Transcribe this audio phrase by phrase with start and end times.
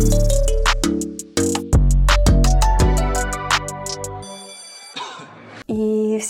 [0.00, 0.39] you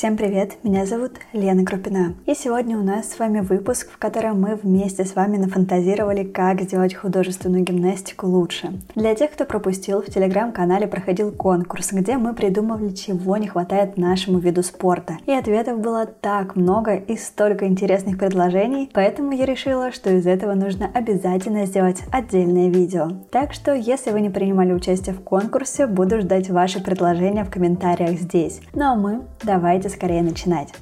[0.01, 2.15] Всем привет, меня зовут Лена Крупина.
[2.25, 6.63] И сегодня у нас с вами выпуск, в котором мы вместе с вами нафантазировали, как
[6.63, 8.73] сделать художественную гимнастику лучше.
[8.95, 14.39] Для тех, кто пропустил, в телеграм-канале проходил конкурс, где мы придумывали, чего не хватает нашему
[14.39, 15.19] виду спорта.
[15.27, 20.55] И ответов было так много и столько интересных предложений, поэтому я решила, что из этого
[20.55, 23.11] нужно обязательно сделать отдельное видео.
[23.31, 28.19] Так что, если вы не принимали участие в конкурсе, буду ждать ваши предложения в комментариях
[28.19, 28.63] здесь.
[28.73, 30.73] Ну а мы давайте скорее начинать.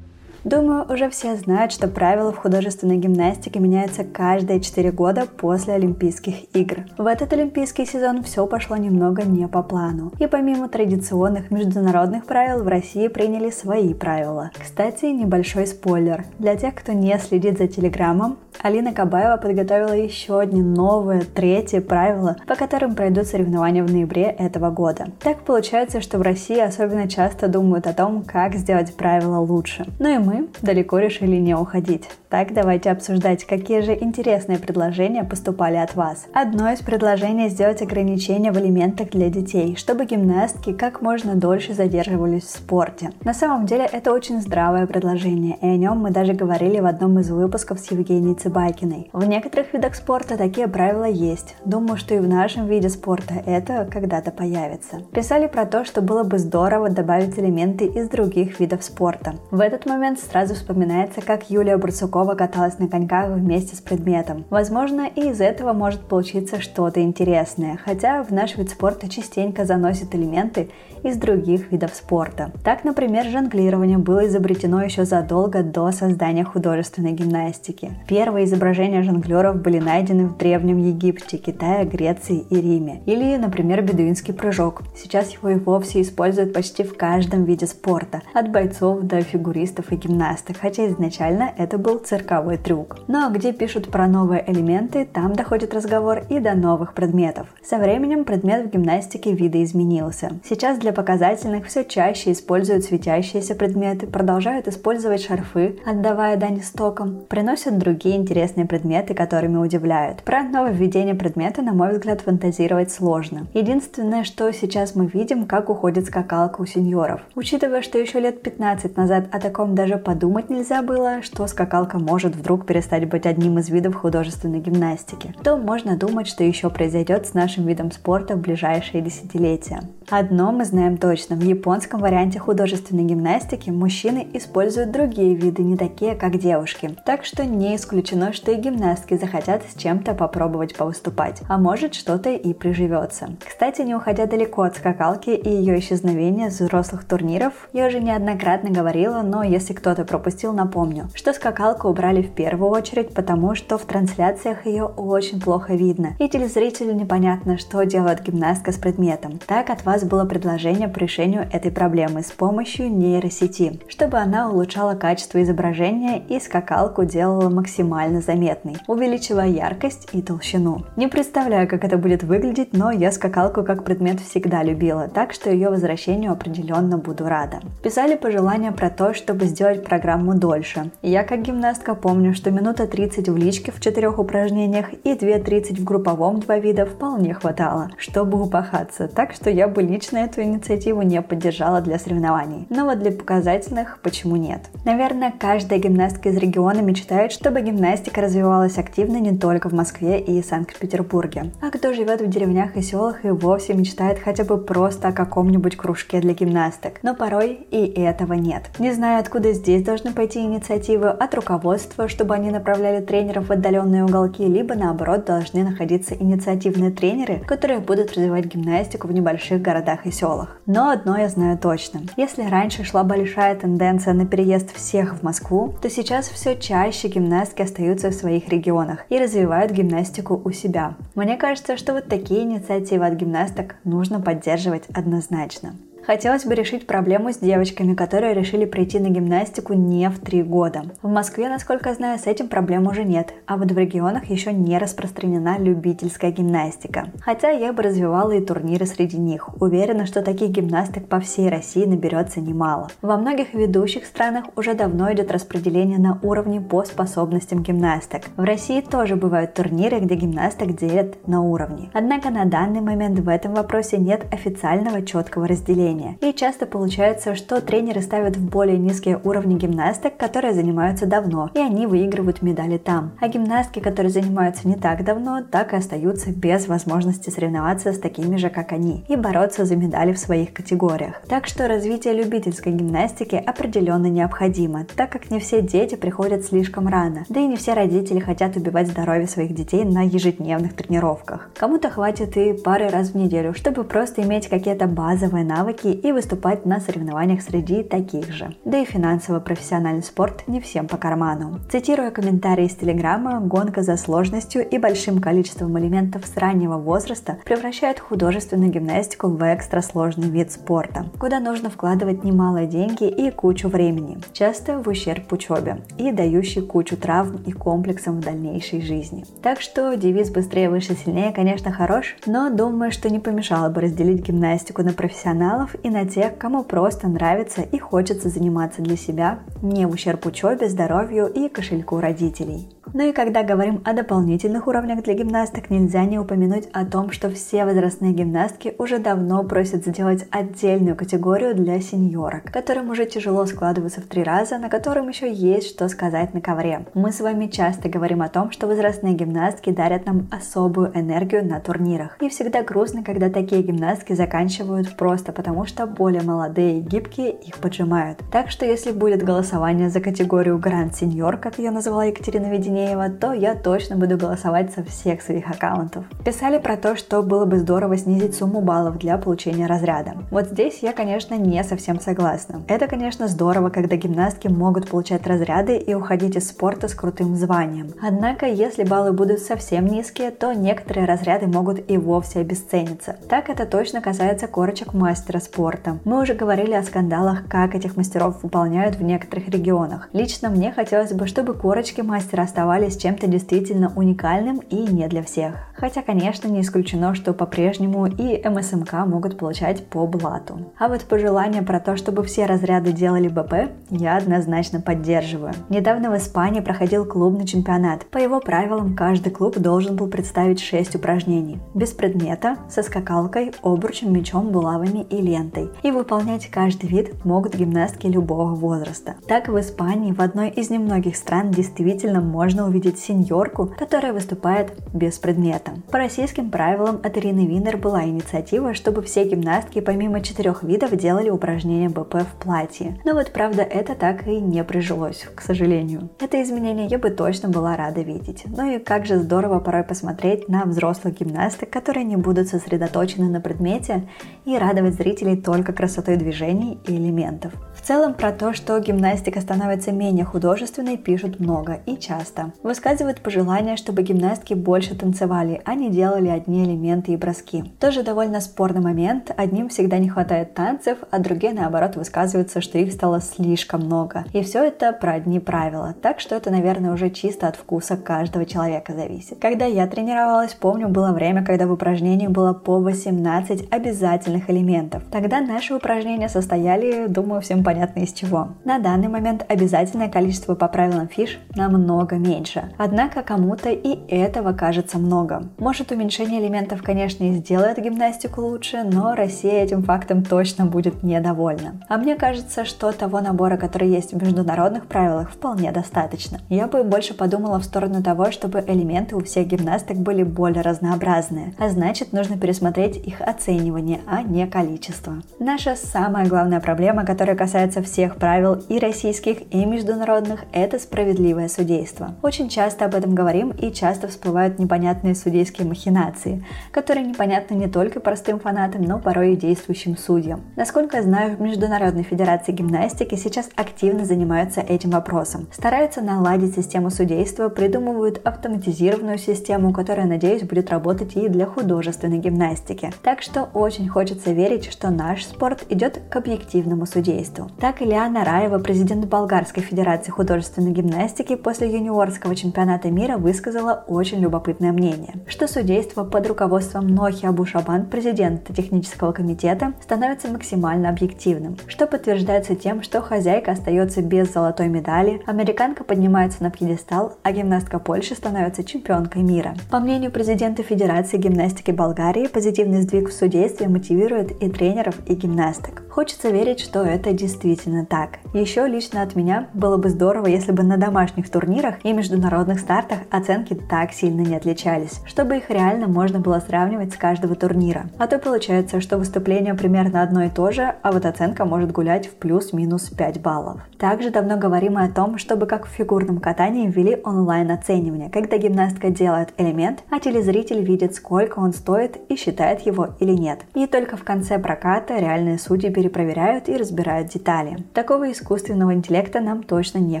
[0.44, 6.54] Думаю, уже все знают, что правила в художественной гимнастике меняются каждые 4 года после Олимпийских
[6.54, 6.84] игр.
[6.98, 10.12] В этот олимпийский сезон все пошло немного не по плану.
[10.18, 14.50] И помимо традиционных международных правил, в России приняли свои правила.
[14.60, 16.26] Кстати, небольшой спойлер.
[16.38, 22.36] Для тех, кто не следит за телеграммом, Алина Кабаева подготовила еще одни новые, третьи правила,
[22.46, 25.06] по которым пройдут соревнования в ноябре этого года.
[25.22, 29.86] Так получается, что в России особенно часто думают о том, как сделать правила лучше.
[29.98, 32.08] Ну и мы мы далеко решили не уходить.
[32.28, 36.26] Так давайте обсуждать, какие же интересные предложения поступали от вас.
[36.32, 42.42] Одно из предложений сделать ограничения в элементах для детей, чтобы гимнастки как можно дольше задерживались
[42.42, 43.12] в спорте.
[43.22, 47.20] На самом деле это очень здравое предложение, и о нем мы даже говорили в одном
[47.20, 49.10] из выпусков с Евгенией Цыбакиной.
[49.12, 51.54] В некоторых видах спорта такие правила есть.
[51.64, 55.02] Думаю, что и в нашем виде спорта это когда-то появится.
[55.12, 59.34] Писали про то, что было бы здорово добавить элементы из других видов спорта.
[59.52, 64.44] В этот момент сразу вспоминается, как Юлия Бурцукова каталась на коньках вместе с предметом.
[64.50, 70.14] Возможно, и из этого может получиться что-то интересное, хотя в наш вид спорта частенько заносят
[70.14, 70.70] элементы
[71.02, 72.50] из других видов спорта.
[72.64, 77.92] Так, например, жонглирование было изобретено еще задолго до создания художественной гимнастики.
[78.08, 83.02] Первые изображения жонглеров были найдены в Древнем Египте, Китае, Греции и Риме.
[83.04, 84.82] Или, например, бедуинский прыжок.
[84.96, 89.96] Сейчас его и вовсе используют почти в каждом виде спорта, от бойцов до фигуристов и
[89.96, 92.98] гимнастов гимнасток, хотя изначально это был цирковой трюк.
[93.08, 97.48] Но где пишут про новые элементы, там доходит разговор и до новых предметов.
[97.62, 100.32] Со временем предмет в гимнастике видоизменился.
[100.44, 107.78] Сейчас для показательных все чаще используют светящиеся предметы, продолжают использовать шарфы, отдавая дань истокам, приносят
[107.78, 110.22] другие интересные предметы, которыми удивляют.
[110.22, 113.46] Про нововведение предмета, на мой взгляд, фантазировать сложно.
[113.54, 117.20] Единственное, что сейчас мы видим, как уходит скакалка у сеньоров.
[117.34, 122.36] Учитывая, что еще лет 15 назад о таком даже подумать нельзя было, что скакалка может
[122.36, 127.34] вдруг перестать быть одним из видов художественной гимнастики, то можно думать, что еще произойдет с
[127.34, 129.82] нашим видом спорта в ближайшие десятилетия.
[130.10, 136.14] Одно мы знаем точно, в японском варианте художественной гимнастики мужчины используют другие виды, не такие,
[136.14, 136.94] как девушки.
[137.04, 142.30] Так что не исключено, что и гимнастки захотят с чем-то попробовать повыступать, а может что-то
[142.30, 143.30] и приживется.
[143.46, 148.70] Кстати, не уходя далеко от скакалки и ее исчезновения с взрослых турниров, я уже неоднократно
[148.70, 153.76] говорила, но если кто кто-то пропустил, напомню, что скакалку убрали в первую очередь, потому что
[153.76, 159.38] в трансляциях ее очень плохо видно, и телезрителю непонятно, что делает гимнастка с предметом.
[159.46, 164.94] Так от вас было предложение по решению этой проблемы с помощью нейросети, чтобы она улучшала
[164.94, 170.84] качество изображения и скакалку делала максимально заметной, увеличивая яркость и толщину.
[170.96, 175.50] Не представляю, как это будет выглядеть, но я скакалку как предмет всегда любила, так что
[175.50, 177.60] ее возвращению определенно буду рада.
[177.82, 180.90] Писали пожелания про то, чтобы сделать программу дольше.
[181.02, 185.84] Я как гимнастка помню, что минута 30 в личке в четырех упражнениях и 2.30 в
[185.84, 191.20] групповом два вида вполне хватало, чтобы упахаться, так что я бы лично эту инициативу не
[191.22, 192.66] поддержала для соревнований.
[192.70, 194.60] Но вот для показательных почему нет?
[194.84, 200.42] Наверное, каждая гимнастка из региона мечтает, чтобы гимнастика развивалась активно не только в Москве и
[200.42, 201.52] Санкт-Петербурге.
[201.60, 205.76] А кто живет в деревнях и селах и вовсе мечтает хотя бы просто о каком-нибудь
[205.76, 207.00] кружке для гимнасток.
[207.02, 208.62] Но порой и этого нет.
[208.78, 214.04] Не знаю, откуда здесь должны пойти инициативы от руководства, чтобы они направляли тренеров в отдаленные
[214.04, 219.73] уголки, либо наоборот должны находиться инициативные тренеры, которые будут развивать гимнастику в небольших городах
[220.06, 220.60] и селах.
[220.66, 222.02] Но одно я знаю точно.
[222.16, 227.62] Если раньше шла большая тенденция на переезд всех в Москву, то сейчас все чаще гимнастки
[227.62, 230.94] остаются в своих регионах и развивают гимнастику у себя.
[231.14, 235.74] Мне кажется, что вот такие инициативы от гимнасток нужно поддерживать однозначно.
[236.06, 240.82] Хотелось бы решить проблему с девочками, которые решили прийти на гимнастику не в три года.
[241.00, 244.76] В Москве, насколько знаю, с этим проблем уже нет, а вот в регионах еще не
[244.76, 247.06] распространена любительская гимнастика.
[247.20, 249.48] Хотя я бы развивала и турниры среди них.
[249.62, 252.88] Уверена, что таких гимнасток по всей России наберется немало.
[253.00, 258.24] Во многих ведущих странах уже давно идет распределение на уровне по способностям гимнасток.
[258.36, 261.88] В России тоже бывают турниры, где гимнасток делят на уровни.
[261.94, 265.93] Однако на данный момент в этом вопросе нет официального четкого разделения.
[266.20, 271.58] И часто получается, что тренеры ставят в более низкие уровни гимнасток, которые занимаются давно, и
[271.58, 273.12] они выигрывают медали там.
[273.20, 278.36] А гимнастки, которые занимаются не так давно, так и остаются без возможности соревноваться с такими
[278.36, 281.22] же, как они, и бороться за медали в своих категориях.
[281.28, 287.24] Так что развитие любительской гимнастики определенно необходимо, так как не все дети приходят слишком рано,
[287.28, 291.50] да и не все родители хотят убивать здоровье своих детей на ежедневных тренировках.
[291.54, 296.66] Кому-то хватит и пары раз в неделю, чтобы просто иметь какие-то базовые навыки и выступать
[296.66, 298.54] на соревнованиях среди таких же.
[298.64, 301.58] Да и финансово-профессиональный спорт не всем по карману.
[301.70, 308.00] Цитируя комментарии из Телеграма, гонка за сложностью и большим количеством элементов с раннего возраста превращает
[308.00, 314.78] художественную гимнастику в экстрасложный вид спорта, куда нужно вкладывать немало деньги и кучу времени, часто
[314.78, 319.24] в ущерб учебе, и дающий кучу травм и комплексов в дальнейшей жизни.
[319.42, 324.26] Так что девиз «быстрее, выше, сильнее» конечно хорош, но думаю, что не помешало бы разделить
[324.26, 329.86] гимнастику на профессионалов и на тех, кому просто нравится и хочется заниматься для себя, не
[329.86, 332.68] в ущерб учебе, здоровью и кошельку родителей.
[332.96, 337.28] Ну и когда говорим о дополнительных уровнях для гимнасток, нельзя не упомянуть о том, что
[337.28, 344.00] все возрастные гимнастки уже давно просят сделать отдельную категорию для сеньорок, которым уже тяжело складываться
[344.00, 346.86] в три раза, на котором еще есть что сказать на ковре.
[346.94, 351.58] Мы с вами часто говорим о том, что возрастные гимнастки дарят нам особую энергию на
[351.58, 352.16] турнирах.
[352.20, 357.58] И всегда грустно, когда такие гимнастки заканчивают просто потому, что более молодые и гибкие их
[357.58, 358.20] поджимают.
[358.30, 363.08] Так что если будет голосование за категорию Гранд Сеньор, как ее назвала Екатерина Веденеева, Корнеева,
[363.08, 366.04] то я точно буду голосовать со всех своих аккаунтов.
[366.24, 370.12] Писали про то, что было бы здорово снизить сумму баллов для получения разряда.
[370.30, 372.62] Вот здесь я, конечно, не совсем согласна.
[372.68, 377.92] Это, конечно, здорово, когда гимнастки могут получать разряды и уходить из спорта с крутым званием.
[378.02, 383.16] Однако, если баллы будут совсем низкие, то некоторые разряды могут и вовсе обесцениться.
[383.28, 385.98] Так это точно касается корочек мастера спорта.
[386.04, 390.08] Мы уже говорили о скандалах, как этих мастеров выполняют в некоторых регионах.
[390.12, 395.22] Лично мне хотелось бы, чтобы корочки мастера оставались оставались чем-то действительно уникальным и не для
[395.22, 395.54] всех.
[395.76, 400.72] Хотя, конечно, не исключено, что по-прежнему и МСМК могут получать по блату.
[400.78, 405.52] А вот пожелание про то, чтобы все разряды делали БП, я однозначно поддерживаю.
[405.68, 408.06] Недавно в Испании проходил клубный чемпионат.
[408.06, 411.60] По его правилам, каждый клуб должен был представить 6 упражнений.
[411.74, 415.70] Без предмета, со скакалкой, обручем, мечом, булавами и лентой.
[415.82, 419.14] И выполнять каждый вид могут гимнастки любого возраста.
[419.28, 422.20] Так в Испании, в одной из немногих стран, действительно
[422.64, 425.72] увидеть сеньорку, которая выступает без предмета.
[425.90, 431.30] По российским правилам от Ирины Винер была инициатива, чтобы все гимнастки помимо четырех видов делали
[431.30, 432.98] упражнения БП в платье.
[433.04, 436.10] Но вот правда это так и не прижилось, к сожалению.
[436.20, 438.44] Это изменение я бы точно была рада видеть.
[438.46, 443.40] Ну и как же здорово порой посмотреть на взрослых гимнасток, которые не будут сосредоточены на
[443.40, 444.08] предмете
[444.44, 447.52] и радовать зрителей только красотой движений и элементов.
[447.84, 452.52] В целом про то, что гимнастика становится менее художественной, пишут много и часто.
[452.62, 457.62] Высказывают пожелание, чтобы гимнастки больше танцевали, а не делали одни элементы и броски.
[457.78, 459.32] Тоже довольно спорный момент.
[459.36, 464.24] Одним всегда не хватает танцев, а другие наоборот высказываются, что их стало слишком много.
[464.32, 465.94] И все это про одни правила.
[466.00, 469.40] Так что это, наверное, уже чисто от вкуса каждого человека зависит.
[469.40, 475.02] Когда я тренировалась, помню, было время, когда в упражнении было по 18 обязательных элементов.
[475.12, 478.50] Тогда наши упражнения состояли, думаю, всем понятно, понятно из чего.
[478.64, 482.72] На данный момент обязательное количество по правилам фиш намного меньше.
[482.78, 485.48] Однако кому-то и этого кажется много.
[485.58, 491.80] Может уменьшение элементов, конечно, и сделает гимнастику лучше, но Россия этим фактом точно будет недовольна.
[491.88, 496.38] А мне кажется, что того набора, который есть в международных правилах, вполне достаточно.
[496.48, 501.54] Я бы больше подумала в сторону того, чтобы элементы у всех гимнасток были более разнообразные,
[501.58, 505.14] а значит нужно пересмотреть их оценивание, а не количество.
[505.40, 511.48] Наша самая главная проблема, которая касается касается всех правил и российских, и международных, это справедливое
[511.48, 512.14] судейство.
[512.22, 518.00] Очень часто об этом говорим и часто всплывают непонятные судейские махинации, которые непонятны не только
[518.00, 520.42] простым фанатам, но порой и действующим судьям.
[520.56, 525.46] Насколько я знаю, в Международной Федерации гимнастики сейчас активно занимаются этим вопросом.
[525.50, 532.92] Стараются наладить систему судейства, придумывают автоматизированную систему, которая, надеюсь, будет работать и для художественной гимнастики.
[533.02, 537.50] Так что очень хочется верить, что наш спорт идет к объективному судейству.
[537.60, 544.72] Так Илья Нараева, президент Болгарской Федерации художественной гимнастики, после юниорского чемпионата мира высказала очень любопытное
[544.72, 552.56] мнение, что судейство под руководством Нохи Абушабан, президента технического комитета, становится максимально объективным, что подтверждается
[552.56, 558.64] тем, что хозяйка остается без золотой медали, американка поднимается на пьедестал, а гимнастка Польши становится
[558.64, 559.54] чемпионкой мира.
[559.70, 565.83] По мнению президента Федерации гимнастики Болгарии, позитивный сдвиг в судействе мотивирует и тренеров, и гимнасток.
[565.94, 568.18] Хочется верить, что это действительно так.
[568.32, 572.98] Еще лично от меня было бы здорово, если бы на домашних турнирах и международных стартах
[573.10, 577.84] оценки так сильно не отличались, чтобы их реально можно было сравнивать с каждого турнира.
[577.96, 582.08] А то получается, что выступление примерно одно и то же, а вот оценка может гулять
[582.08, 583.60] в плюс-минус 5 баллов.
[583.78, 588.90] Также давно говорим о том, чтобы как в фигурном катании ввели онлайн оценивание, когда гимнастка
[588.90, 593.42] делает элемент, а телезритель видит, сколько он стоит и считает его или нет.
[593.54, 597.58] И только в конце проката реальные судьи перепроверяют и разбирают детали.
[597.74, 600.00] Такого искусственного интеллекта нам точно не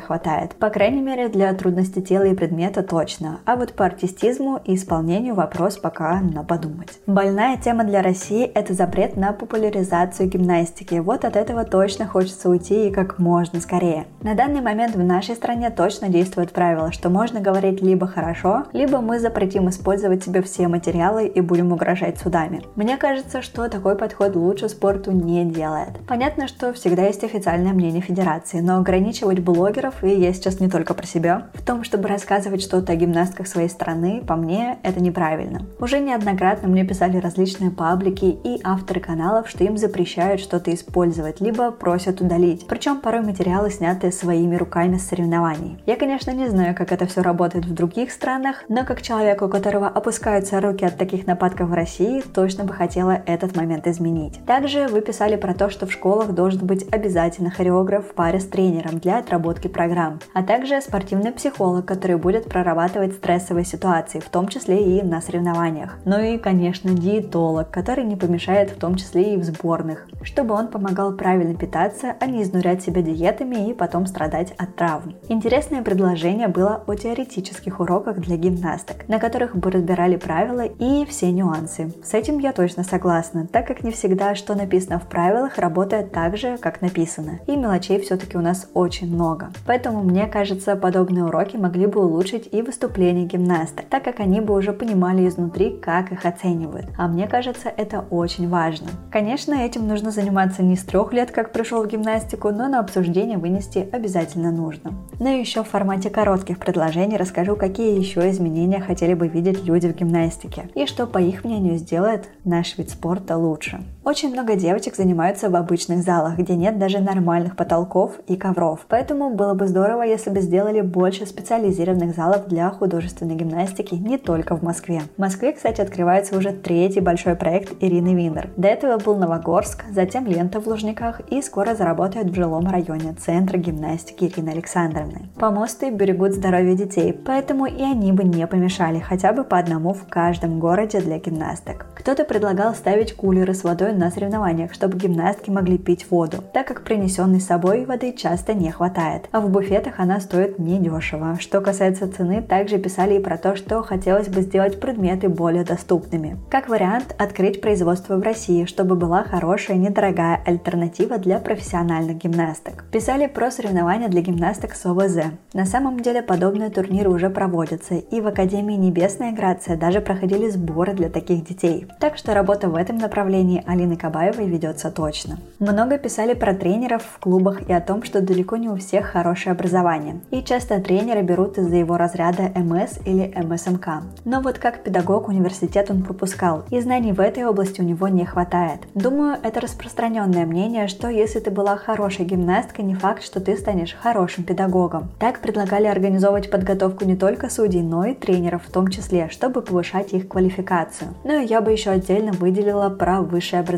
[0.00, 0.54] хватает.
[0.54, 3.40] По крайней мере, для трудности тела и предмета точно.
[3.44, 6.98] А вот по артистизму и исполнению вопрос пока на подумать.
[7.06, 10.94] Больная тема для России– это запрет на популяризацию гимнастики.
[10.94, 14.06] Вот от этого точно хочется уйти и как можно скорее.
[14.22, 19.00] На данный момент в нашей стране точно действует правило, что можно говорить либо хорошо, либо
[19.00, 22.62] мы запретим использовать себе все материалы и будем угрожать судами.
[22.74, 25.98] Мне кажется, что такой подход лучше спорту не делает.
[26.06, 30.94] Понятно, что всегда есть официальное мнение федерации, но ограничивать блогеров, и я сейчас не только
[30.94, 35.62] про себя, в том, чтобы рассказывать что-то о гимнастках своей страны, по мне, это неправильно.
[35.80, 41.70] Уже неоднократно мне писали различные паблики и авторы каналов, что им запрещают что-то использовать, либо
[41.70, 42.66] просят удалить.
[42.66, 45.78] Причем порой материалы сняты своими руками с соревнований.
[45.86, 49.48] Я, конечно, не знаю, как это все работает в других странах, но как человек, у
[49.48, 54.40] которого опускаются руки от таких нападков в России, точно бы хотела этот момент изменить.
[54.46, 58.46] Также вы писали про то, что в школах должен быть обязательно хореограф в паре с
[58.46, 64.48] тренером для отработки программ, а также спортивный психолог, который будет прорабатывать стрессовые ситуации, в том
[64.48, 65.98] числе и на соревнованиях.
[66.04, 70.68] Ну и, конечно, диетолог, который не помешает в том числе и в сборных, чтобы он
[70.68, 75.14] помогал правильно питаться, а не изнурять себя диетами и потом страдать от травм.
[75.28, 81.30] Интересное предложение было о теоретических уроках для гимнасток, на которых бы разбирали правила и все
[81.30, 81.92] нюансы.
[82.04, 86.36] С этим я точно согласна, так как не всегда, что написано в правилах, работает так
[86.36, 87.40] же, как написано.
[87.46, 89.50] И мелочей все-таки у нас очень много.
[89.66, 94.54] Поэтому мне кажется, подобные уроки могли бы улучшить и выступления гимнасток, так как они бы
[94.54, 96.86] уже понимали изнутри, как их оценивают.
[96.98, 98.88] А мне кажется, это очень важно.
[99.10, 103.38] Конечно, этим нужно заниматься не с трех лет, как пришел в гимнастику, но на обсуждение
[103.38, 104.92] вынести обязательно нужно.
[105.20, 109.94] Но еще в формате коротких предложений расскажу, какие еще изменения хотели бы видеть люди в
[109.94, 113.84] гимнастике и что, по их мнению, сделает наш вид спорта лучше.
[114.04, 118.80] Очень много девочек занимаются в обычных залах, где нет даже нормальных потолков и ковров.
[118.86, 124.56] Поэтому было бы здорово, если бы сделали больше специализированных залов для художественной гимнастики не только
[124.56, 125.00] в Москве.
[125.16, 128.50] В Москве, кстати, открывается уже третий большой проект Ирины Винер.
[128.58, 133.56] До этого был Новогорск, затем Лента в Лужниках и скоро заработает в жилом районе Центра
[133.56, 135.30] гимнастики Ирины Александровны.
[135.38, 140.06] Помосты берегут здоровье детей, поэтому и они бы не помешали хотя бы по одному в
[140.06, 141.86] каждом городе для гимнасток.
[141.94, 146.84] Кто-то предлагал ставить кулеры с водой на соревнованиях, чтобы гимнастки могли пить воду, так как
[146.84, 151.36] принесенной с собой воды часто не хватает, а в буфетах она стоит недешево.
[151.40, 156.38] Что касается цены, также писали и про то, что хотелось бы сделать предметы более доступными.
[156.50, 162.84] Как вариант, открыть производство в России, чтобы была хорошая, недорогая альтернатива для профессиональных гимнасток.
[162.90, 165.32] Писали про соревнования для гимнасток с ОВЗ.
[165.52, 170.92] На самом деле подобные турниры уже проводятся, и в Академии Небесная Грация даже проходили сборы
[170.92, 171.86] для таких детей.
[172.00, 175.38] Так что работа в этом направлении Алины Кабаевой ведется точно.
[175.58, 179.52] Много писали про тренеров в клубах и о том, что далеко не у всех хорошее
[179.52, 180.20] образование.
[180.30, 184.04] И часто тренеры берут из-за его разряда МС или МСМК.
[184.24, 188.24] Но вот как педагог университет он пропускал, и знаний в этой области у него не
[188.24, 188.80] хватает.
[188.94, 193.94] Думаю, это распространенное мнение, что если ты была хорошей гимнасткой, не факт, что ты станешь
[194.00, 195.10] хорошим педагогом.
[195.18, 200.14] Так предлагали организовывать подготовку не только судей, но и тренеров в том числе, чтобы повышать
[200.14, 201.10] их квалификацию.
[201.24, 203.73] Ну и я бы еще отдельно выделила про высшее образование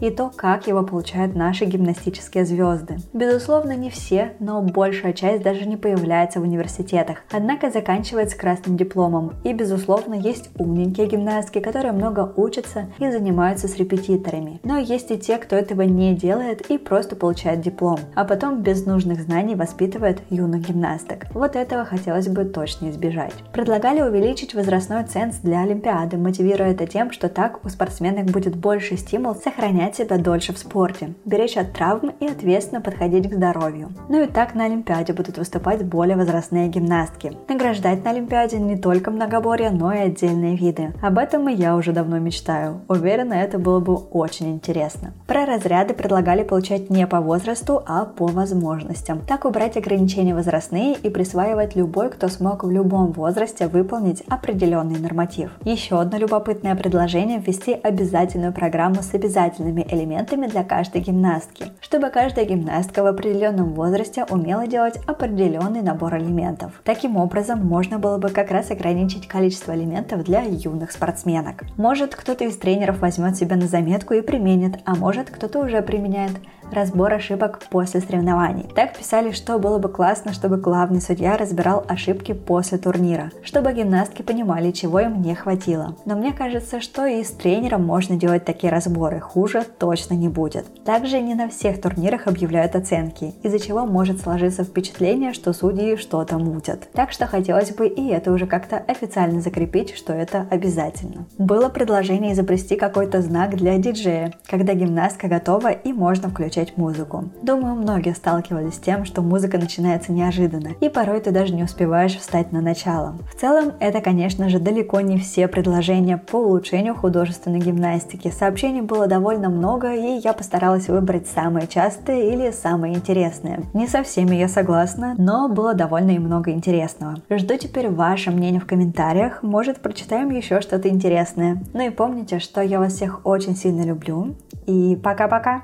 [0.00, 2.96] и то, как его получают наши гимнастические звезды.
[3.12, 8.76] Безусловно, не все, но большая часть даже не появляется в университетах, однако заканчивает с красным
[8.76, 9.34] дипломом.
[9.44, 14.60] И, безусловно, есть умненькие гимнастки, которые много учатся и занимаются с репетиторами.
[14.64, 18.86] Но есть и те, кто этого не делает и просто получает диплом, а потом без
[18.86, 21.26] нужных знаний воспитывает юных гимнасток.
[21.32, 23.34] Вот этого хотелось бы точно избежать.
[23.52, 28.96] Предлагали увеличить возрастной ценз для Олимпиады, мотивируя это тем, что так у спортсменок будет больше
[29.28, 33.90] стимул сохранять себя дольше в спорте, беречь от травм и ответственно подходить к здоровью.
[34.08, 37.32] Ну и так на Олимпиаде будут выступать более возрастные гимнастки.
[37.48, 40.92] Награждать на Олимпиаде не только многоборье, но и отдельные виды.
[41.02, 42.80] Об этом и я уже давно мечтаю.
[42.88, 45.12] Уверена, это было бы очень интересно.
[45.26, 49.20] Про разряды предлагали получать не по возрасту, а по возможностям.
[49.26, 55.50] Так убрать ограничения возрастные и присваивать любой, кто смог в любом возрасте выполнить определенный норматив.
[55.64, 62.44] Еще одно любопытное предложение– ввести обязательную программу с обязательными элементами для каждой гимнастки, чтобы каждая
[62.44, 66.80] гимнастка в определенном возрасте умела делать определенный набор элементов.
[66.84, 71.64] Таким образом, можно было бы как раз ограничить количество элементов для юных спортсменок.
[71.76, 76.32] Может, кто-то из тренеров возьмет себя на заметку и применит, а может, кто-то уже применяет
[76.72, 78.68] разбор ошибок после соревнований.
[78.74, 84.22] Так писали, что было бы классно, чтобы главный судья разбирал ошибки после турнира, чтобы гимнастки
[84.22, 85.96] понимали, чего им не хватило.
[86.04, 90.66] Но мне кажется, что и с тренером можно делать такие разборы, хуже точно не будет.
[90.84, 96.38] Также не на всех турнирах объявляют оценки, из-за чего может сложиться впечатление, что судьи что-то
[96.38, 96.88] мутят.
[96.92, 101.26] Так что хотелось бы и это уже как-то официально закрепить, что это обязательно.
[101.38, 107.24] Было предложение изобрести какой-то знак для диджея, когда гимнастка готова и можно включить включать музыку.
[107.42, 112.16] Думаю, многие сталкивались с тем, что музыка начинается неожиданно, и порой ты даже не успеваешь
[112.16, 113.16] встать на начало.
[113.32, 118.30] В целом, это, конечно же, далеко не все предложения по улучшению художественной гимнастики.
[118.30, 123.62] Сообщений было довольно много, и я постаралась выбрать самые частые или самые интересные.
[123.74, 127.16] Не со всеми я согласна, но было довольно и много интересного.
[127.30, 131.62] Жду теперь ваше мнение в комментариях, может прочитаем еще что-то интересное.
[131.72, 134.34] Ну и помните, что я вас всех очень сильно люблю,
[134.66, 135.62] и пока-пока!